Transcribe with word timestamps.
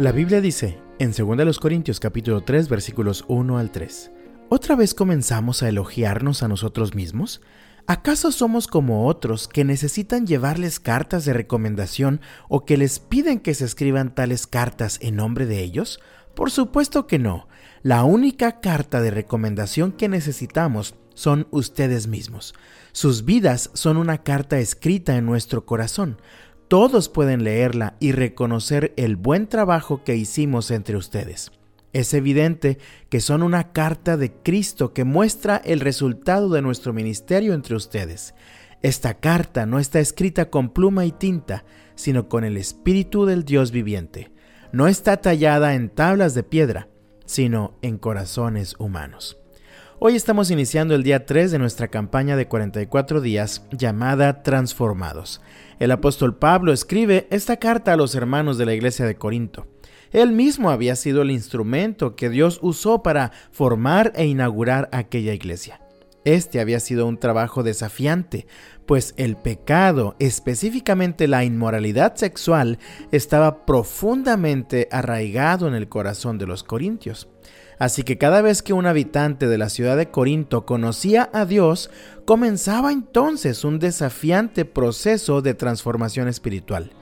La 0.00 0.12
Biblia 0.12 0.40
dice 0.40 0.78
en 0.98 1.12
2 1.12 1.58
Corintios 1.58 2.00
capítulo 2.00 2.40
3 2.40 2.70
versículos 2.70 3.26
1 3.28 3.58
al 3.58 3.70
3, 3.70 4.10
¿otra 4.48 4.74
vez 4.74 4.94
comenzamos 4.94 5.62
a 5.62 5.68
elogiarnos 5.68 6.42
a 6.42 6.48
nosotros 6.48 6.94
mismos? 6.94 7.42
¿Acaso 7.86 8.32
somos 8.32 8.66
como 8.66 9.06
otros 9.06 9.46
que 9.46 9.62
necesitan 9.62 10.26
llevarles 10.26 10.80
cartas 10.80 11.26
de 11.26 11.34
recomendación 11.34 12.22
o 12.48 12.64
que 12.64 12.78
les 12.78 12.98
piden 12.98 13.40
que 13.40 13.52
se 13.52 13.66
escriban 13.66 14.14
tales 14.14 14.46
cartas 14.46 14.98
en 15.02 15.16
nombre 15.16 15.44
de 15.44 15.60
ellos? 15.60 16.00
Por 16.34 16.50
supuesto 16.50 17.06
que 17.06 17.18
no. 17.18 17.46
La 17.82 18.04
única 18.04 18.60
carta 18.60 19.02
de 19.02 19.10
recomendación 19.10 19.92
que 19.92 20.08
necesitamos 20.08 20.94
son 21.12 21.46
ustedes 21.50 22.06
mismos. 22.06 22.54
Sus 22.92 23.26
vidas 23.26 23.68
son 23.74 23.98
una 23.98 24.22
carta 24.22 24.58
escrita 24.60 25.16
en 25.18 25.26
nuestro 25.26 25.66
corazón. 25.66 26.16
Todos 26.70 27.08
pueden 27.08 27.42
leerla 27.42 27.96
y 27.98 28.12
reconocer 28.12 28.94
el 28.96 29.16
buen 29.16 29.48
trabajo 29.48 30.04
que 30.04 30.14
hicimos 30.14 30.70
entre 30.70 30.96
ustedes. 30.96 31.50
Es 31.92 32.14
evidente 32.14 32.78
que 33.08 33.20
son 33.20 33.42
una 33.42 33.72
carta 33.72 34.16
de 34.16 34.30
Cristo 34.32 34.92
que 34.92 35.02
muestra 35.02 35.56
el 35.56 35.80
resultado 35.80 36.48
de 36.48 36.62
nuestro 36.62 36.92
ministerio 36.92 37.54
entre 37.54 37.74
ustedes. 37.74 38.36
Esta 38.82 39.14
carta 39.14 39.66
no 39.66 39.80
está 39.80 39.98
escrita 39.98 40.48
con 40.48 40.68
pluma 40.68 41.04
y 41.06 41.10
tinta, 41.10 41.64
sino 41.96 42.28
con 42.28 42.44
el 42.44 42.56
Espíritu 42.56 43.26
del 43.26 43.44
Dios 43.44 43.72
viviente. 43.72 44.30
No 44.70 44.86
está 44.86 45.16
tallada 45.16 45.74
en 45.74 45.88
tablas 45.88 46.34
de 46.34 46.44
piedra, 46.44 46.86
sino 47.24 47.74
en 47.82 47.98
corazones 47.98 48.76
humanos. 48.78 49.39
Hoy 50.02 50.16
estamos 50.16 50.50
iniciando 50.50 50.94
el 50.94 51.02
día 51.02 51.26
3 51.26 51.50
de 51.50 51.58
nuestra 51.58 51.88
campaña 51.88 52.34
de 52.34 52.48
44 52.48 53.20
días 53.20 53.66
llamada 53.70 54.42
Transformados. 54.42 55.42
El 55.78 55.90
apóstol 55.90 56.38
Pablo 56.38 56.72
escribe 56.72 57.28
esta 57.30 57.58
carta 57.58 57.92
a 57.92 57.96
los 57.98 58.14
hermanos 58.14 58.56
de 58.56 58.64
la 58.64 58.72
iglesia 58.72 59.04
de 59.04 59.16
Corinto. 59.16 59.66
Él 60.10 60.32
mismo 60.32 60.70
había 60.70 60.96
sido 60.96 61.20
el 61.20 61.30
instrumento 61.30 62.16
que 62.16 62.30
Dios 62.30 62.60
usó 62.62 63.02
para 63.02 63.32
formar 63.52 64.14
e 64.16 64.24
inaugurar 64.24 64.88
aquella 64.90 65.34
iglesia. 65.34 65.82
Este 66.24 66.60
había 66.60 66.80
sido 66.80 67.06
un 67.06 67.18
trabajo 67.18 67.62
desafiante, 67.62 68.46
pues 68.86 69.12
el 69.18 69.36
pecado, 69.36 70.16
específicamente 70.18 71.28
la 71.28 71.44
inmoralidad 71.44 72.14
sexual, 72.16 72.78
estaba 73.12 73.66
profundamente 73.66 74.88
arraigado 74.90 75.68
en 75.68 75.74
el 75.74 75.90
corazón 75.90 76.38
de 76.38 76.46
los 76.46 76.62
corintios. 76.64 77.28
Así 77.80 78.02
que 78.02 78.18
cada 78.18 78.42
vez 78.42 78.62
que 78.62 78.74
un 78.74 78.84
habitante 78.84 79.48
de 79.48 79.56
la 79.56 79.70
ciudad 79.70 79.96
de 79.96 80.10
Corinto 80.10 80.66
conocía 80.66 81.30
a 81.32 81.46
Dios, 81.46 81.90
comenzaba 82.26 82.92
entonces 82.92 83.64
un 83.64 83.78
desafiante 83.78 84.66
proceso 84.66 85.40
de 85.40 85.54
transformación 85.54 86.28
espiritual. 86.28 86.92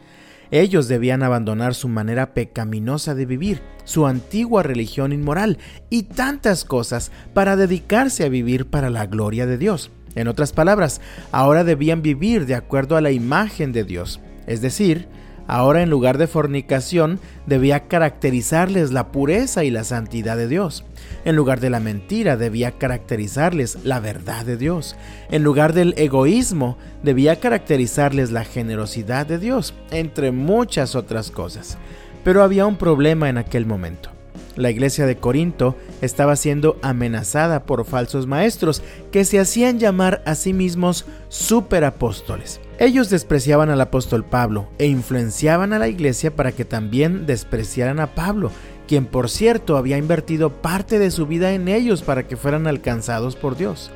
Ellos 0.52 0.86
debían 0.86 1.24
abandonar 1.24 1.74
su 1.74 1.88
manera 1.88 2.32
pecaminosa 2.32 3.16
de 3.16 3.26
vivir, 3.26 3.60
su 3.82 4.06
antigua 4.06 4.62
religión 4.62 5.12
inmoral 5.12 5.58
y 5.90 6.04
tantas 6.04 6.64
cosas 6.64 7.10
para 7.34 7.56
dedicarse 7.56 8.24
a 8.24 8.28
vivir 8.28 8.66
para 8.66 8.88
la 8.88 9.06
gloria 9.06 9.46
de 9.46 9.58
Dios. 9.58 9.90
En 10.14 10.28
otras 10.28 10.52
palabras, 10.52 11.00
ahora 11.32 11.64
debían 11.64 12.02
vivir 12.02 12.46
de 12.46 12.54
acuerdo 12.54 12.96
a 12.96 13.00
la 13.00 13.10
imagen 13.10 13.72
de 13.72 13.82
Dios, 13.82 14.20
es 14.46 14.60
decir, 14.60 15.08
Ahora 15.48 15.82
en 15.82 15.88
lugar 15.88 16.18
de 16.18 16.26
fornicación 16.26 17.20
debía 17.46 17.88
caracterizarles 17.88 18.92
la 18.92 19.10
pureza 19.10 19.64
y 19.64 19.70
la 19.70 19.82
santidad 19.82 20.36
de 20.36 20.46
Dios. 20.46 20.84
En 21.24 21.36
lugar 21.36 21.58
de 21.58 21.70
la 21.70 21.80
mentira 21.80 22.36
debía 22.36 22.72
caracterizarles 22.72 23.78
la 23.82 23.98
verdad 23.98 24.44
de 24.44 24.58
Dios. 24.58 24.94
En 25.30 25.42
lugar 25.42 25.72
del 25.72 25.94
egoísmo 25.96 26.76
debía 27.02 27.40
caracterizarles 27.40 28.30
la 28.30 28.44
generosidad 28.44 29.26
de 29.26 29.38
Dios, 29.38 29.72
entre 29.90 30.32
muchas 30.32 30.94
otras 30.94 31.30
cosas. 31.30 31.78
Pero 32.24 32.42
había 32.42 32.66
un 32.66 32.76
problema 32.76 33.30
en 33.30 33.38
aquel 33.38 33.64
momento. 33.64 34.17
La 34.58 34.70
iglesia 34.70 35.06
de 35.06 35.16
Corinto 35.16 35.76
estaba 36.02 36.34
siendo 36.34 36.78
amenazada 36.82 37.62
por 37.64 37.84
falsos 37.84 38.26
maestros 38.26 38.82
que 39.12 39.24
se 39.24 39.38
hacían 39.38 39.78
llamar 39.78 40.20
a 40.26 40.34
sí 40.34 40.52
mismos 40.52 41.06
superapóstoles. 41.28 42.60
Ellos 42.80 43.08
despreciaban 43.08 43.70
al 43.70 43.80
apóstol 43.80 44.24
Pablo 44.24 44.68
e 44.78 44.86
influenciaban 44.86 45.72
a 45.72 45.78
la 45.78 45.86
iglesia 45.86 46.34
para 46.34 46.50
que 46.50 46.64
también 46.64 47.24
despreciaran 47.24 48.00
a 48.00 48.16
Pablo, 48.16 48.50
quien 48.88 49.06
por 49.06 49.30
cierto 49.30 49.76
había 49.76 49.96
invertido 49.96 50.50
parte 50.50 50.98
de 50.98 51.12
su 51.12 51.28
vida 51.28 51.52
en 51.52 51.68
ellos 51.68 52.02
para 52.02 52.26
que 52.26 52.36
fueran 52.36 52.66
alcanzados 52.66 53.36
por 53.36 53.56
Dios. 53.56 53.92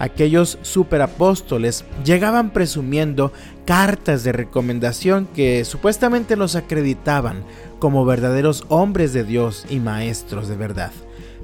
Aquellos 0.00 0.58
superapóstoles 0.62 1.84
llegaban 2.06 2.54
presumiendo 2.54 3.34
cartas 3.66 4.24
de 4.24 4.32
recomendación 4.32 5.28
que 5.34 5.66
supuestamente 5.66 6.36
los 6.36 6.56
acreditaban 6.56 7.44
como 7.78 8.06
verdaderos 8.06 8.64
hombres 8.68 9.12
de 9.12 9.24
Dios 9.24 9.66
y 9.68 9.78
maestros 9.78 10.48
de 10.48 10.56
verdad. 10.56 10.90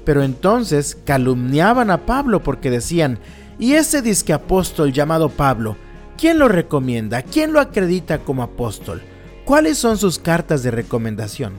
Pero 0.05 0.23
entonces 0.23 0.97
calumniaban 1.05 1.91
a 1.91 2.07
Pablo 2.07 2.41
porque 2.41 2.71
decían, 2.71 3.19
¿y 3.59 3.73
ese 3.73 4.01
disque 4.01 4.33
apóstol 4.33 4.91
llamado 4.91 5.29
Pablo? 5.29 5.77
¿Quién 6.17 6.39
lo 6.39 6.47
recomienda? 6.47 7.21
¿Quién 7.21 7.53
lo 7.53 7.59
acredita 7.59 8.17
como 8.17 8.41
apóstol? 8.41 9.03
¿Cuáles 9.45 9.77
son 9.77 9.99
sus 9.99 10.17
cartas 10.17 10.63
de 10.63 10.71
recomendación? 10.71 11.53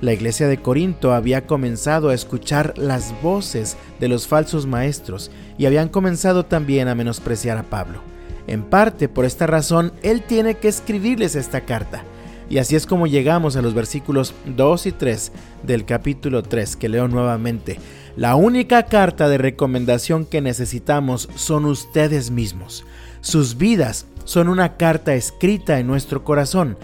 La 0.00 0.12
iglesia 0.12 0.46
de 0.46 0.58
Corinto 0.58 1.14
había 1.14 1.46
comenzado 1.46 2.10
a 2.10 2.14
escuchar 2.14 2.74
las 2.76 3.14
voces 3.22 3.76
de 3.98 4.08
los 4.08 4.26
falsos 4.26 4.66
maestros 4.66 5.30
y 5.56 5.66
habían 5.66 5.88
comenzado 5.88 6.44
también 6.44 6.88
a 6.88 6.94
menospreciar 6.94 7.56
a 7.56 7.62
Pablo. 7.62 8.00
En 8.46 8.62
parte 8.62 9.08
por 9.08 9.24
esta 9.24 9.46
razón, 9.46 9.92
él 10.02 10.22
tiene 10.22 10.56
que 10.56 10.68
escribirles 10.68 11.34
esta 11.34 11.62
carta. 11.62 12.04
Y 12.48 12.58
así 12.58 12.76
es 12.76 12.86
como 12.86 13.06
llegamos 13.06 13.56
a 13.56 13.62
los 13.62 13.74
versículos 13.74 14.34
2 14.44 14.86
y 14.86 14.92
3 14.92 15.32
del 15.64 15.84
capítulo 15.84 16.42
3, 16.42 16.76
que 16.76 16.88
leo 16.88 17.08
nuevamente. 17.08 17.80
La 18.16 18.36
única 18.36 18.84
carta 18.84 19.28
de 19.28 19.38
recomendación 19.38 20.26
que 20.26 20.40
necesitamos 20.40 21.28
son 21.34 21.64
ustedes 21.64 22.30
mismos. 22.30 22.84
Sus 23.20 23.56
vidas 23.56 24.06
son 24.24 24.48
una 24.48 24.76
carta 24.76 25.14
escrita 25.14 25.80
en 25.80 25.86
nuestro 25.86 26.22
corazón. 26.22 26.76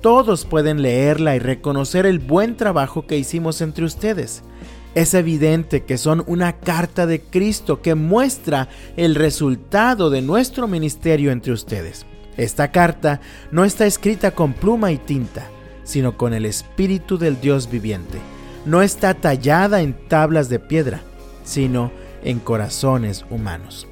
Todos 0.00 0.46
pueden 0.46 0.80
leerla 0.80 1.36
y 1.36 1.38
reconocer 1.38 2.06
el 2.06 2.20
buen 2.20 2.56
trabajo 2.56 3.06
que 3.06 3.18
hicimos 3.18 3.60
entre 3.60 3.84
ustedes. 3.84 4.42
Es 4.94 5.12
evidente 5.14 5.84
que 5.84 5.98
son 5.98 6.24
una 6.26 6.54
carta 6.54 7.06
de 7.06 7.20
Cristo 7.20 7.82
que 7.82 7.94
muestra 7.94 8.68
el 8.96 9.14
resultado 9.14 10.08
de 10.08 10.22
nuestro 10.22 10.66
ministerio 10.66 11.30
entre 11.30 11.52
ustedes. 11.52 12.06
Esta 12.38 12.72
carta 12.72 13.20
no 13.52 13.64
está 13.64 13.86
escrita 13.86 14.30
con 14.30 14.54
pluma 14.54 14.90
y 14.90 14.96
tinta, 14.96 15.46
sino 15.84 16.16
con 16.16 16.32
el 16.32 16.46
Espíritu 16.46 17.18
del 17.18 17.38
Dios 17.40 17.70
viviente. 17.70 18.18
No 18.64 18.80
está 18.82 19.14
tallada 19.14 19.82
en 19.82 19.92
tablas 20.08 20.48
de 20.48 20.58
piedra, 20.58 21.02
sino 21.44 21.92
en 22.24 22.38
corazones 22.38 23.26
humanos. 23.28 23.86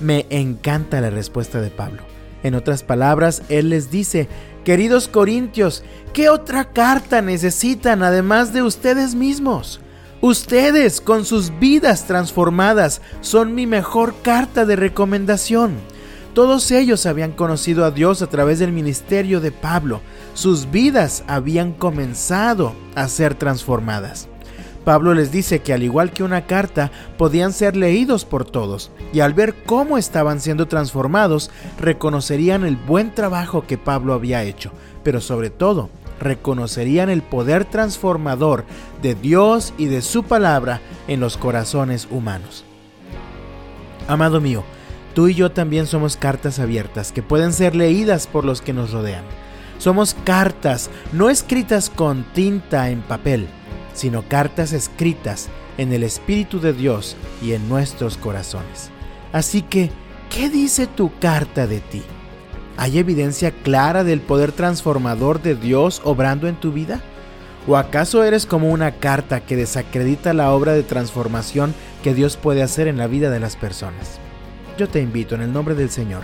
Me 0.00 0.26
encanta 0.30 1.00
la 1.00 1.10
respuesta 1.10 1.60
de 1.60 1.70
Pablo. 1.70 2.11
En 2.42 2.54
otras 2.54 2.82
palabras, 2.82 3.42
él 3.48 3.70
les 3.70 3.90
dice, 3.90 4.28
queridos 4.64 5.08
corintios, 5.08 5.84
¿qué 6.12 6.28
otra 6.28 6.72
carta 6.72 7.22
necesitan 7.22 8.02
además 8.02 8.52
de 8.52 8.62
ustedes 8.62 9.14
mismos? 9.14 9.80
Ustedes, 10.20 11.00
con 11.00 11.24
sus 11.24 11.58
vidas 11.58 12.06
transformadas, 12.06 13.00
son 13.20 13.54
mi 13.54 13.66
mejor 13.66 14.14
carta 14.22 14.64
de 14.64 14.76
recomendación. 14.76 15.72
Todos 16.34 16.70
ellos 16.70 17.06
habían 17.06 17.32
conocido 17.32 17.84
a 17.84 17.90
Dios 17.90 18.22
a 18.22 18.28
través 18.28 18.58
del 18.58 18.72
ministerio 18.72 19.40
de 19.40 19.52
Pablo. 19.52 20.00
Sus 20.34 20.70
vidas 20.70 21.24
habían 21.26 21.72
comenzado 21.72 22.72
a 22.94 23.08
ser 23.08 23.34
transformadas. 23.34 24.28
Pablo 24.84 25.14
les 25.14 25.30
dice 25.30 25.60
que 25.60 25.72
al 25.72 25.82
igual 25.82 26.12
que 26.12 26.24
una 26.24 26.46
carta, 26.46 26.90
podían 27.16 27.52
ser 27.52 27.76
leídos 27.76 28.24
por 28.24 28.44
todos, 28.44 28.90
y 29.12 29.20
al 29.20 29.32
ver 29.32 29.54
cómo 29.64 29.96
estaban 29.98 30.40
siendo 30.40 30.66
transformados, 30.66 31.50
reconocerían 31.78 32.64
el 32.64 32.76
buen 32.76 33.14
trabajo 33.14 33.64
que 33.66 33.78
Pablo 33.78 34.12
había 34.12 34.42
hecho, 34.42 34.72
pero 35.04 35.20
sobre 35.20 35.50
todo, 35.50 35.88
reconocerían 36.20 37.10
el 37.10 37.22
poder 37.22 37.64
transformador 37.64 38.64
de 39.02 39.14
Dios 39.14 39.74
y 39.78 39.86
de 39.86 40.02
su 40.02 40.24
palabra 40.24 40.80
en 41.08 41.20
los 41.20 41.36
corazones 41.36 42.08
humanos. 42.10 42.64
Amado 44.08 44.40
mío, 44.40 44.64
tú 45.14 45.28
y 45.28 45.34
yo 45.34 45.52
también 45.52 45.86
somos 45.86 46.16
cartas 46.16 46.58
abiertas 46.58 47.12
que 47.12 47.22
pueden 47.22 47.52
ser 47.52 47.76
leídas 47.76 48.26
por 48.26 48.44
los 48.44 48.62
que 48.62 48.72
nos 48.72 48.92
rodean. 48.92 49.24
Somos 49.78 50.14
cartas 50.24 50.90
no 51.12 51.28
escritas 51.28 51.90
con 51.90 52.24
tinta 52.34 52.90
en 52.90 53.02
papel, 53.02 53.48
sino 53.94 54.22
cartas 54.28 54.72
escritas 54.72 55.48
en 55.78 55.92
el 55.92 56.02
Espíritu 56.02 56.60
de 56.60 56.72
Dios 56.72 57.16
y 57.42 57.52
en 57.52 57.68
nuestros 57.68 58.16
corazones. 58.16 58.90
Así 59.32 59.62
que, 59.62 59.90
¿qué 60.30 60.50
dice 60.50 60.86
tu 60.86 61.10
carta 61.18 61.66
de 61.66 61.80
ti? 61.80 62.02
¿Hay 62.76 62.98
evidencia 62.98 63.50
clara 63.50 64.04
del 64.04 64.20
poder 64.20 64.52
transformador 64.52 65.42
de 65.42 65.54
Dios 65.54 66.00
obrando 66.04 66.48
en 66.48 66.56
tu 66.56 66.72
vida? 66.72 67.00
¿O 67.66 67.76
acaso 67.76 68.24
eres 68.24 68.44
como 68.44 68.70
una 68.70 68.92
carta 68.92 69.40
que 69.40 69.56
desacredita 69.56 70.32
la 70.32 70.52
obra 70.52 70.72
de 70.72 70.82
transformación 70.82 71.74
que 72.02 72.14
Dios 72.14 72.36
puede 72.36 72.62
hacer 72.62 72.88
en 72.88 72.96
la 72.96 73.06
vida 73.06 73.30
de 73.30 73.40
las 73.40 73.56
personas? 73.56 74.18
Yo 74.78 74.88
te 74.88 75.00
invito 75.00 75.34
en 75.34 75.42
el 75.42 75.52
nombre 75.52 75.74
del 75.74 75.90
Señor, 75.90 76.22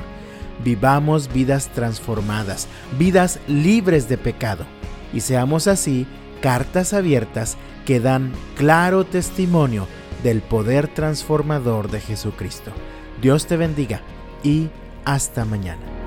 vivamos 0.65 1.33
vidas 1.33 1.69
transformadas, 1.69 2.67
vidas 2.99 3.39
libres 3.47 4.09
de 4.09 4.19
pecado, 4.19 4.65
y 5.13 5.21
seamos 5.21 5.69
así 5.69 6.07
cartas 6.41 6.93
abiertas 6.93 7.57
que 7.87 8.01
dan 8.01 8.33
claro 8.57 9.05
testimonio 9.05 9.87
del 10.23 10.43
poder 10.43 10.89
transformador 10.89 11.91
de 11.91 12.01
Jesucristo. 12.01 12.73
Dios 13.21 13.47
te 13.47 13.57
bendiga 13.57 14.03
y 14.43 14.69
hasta 15.05 15.45
mañana. 15.45 15.98